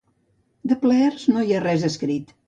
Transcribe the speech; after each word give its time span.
De 0.71 0.77
plaers 0.85 1.25
no 1.33 1.43
hi 1.49 1.53
ha 1.57 1.59
res 1.65 1.85
escrit. 1.91 2.33